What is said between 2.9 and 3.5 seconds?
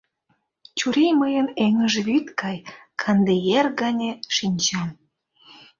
Канде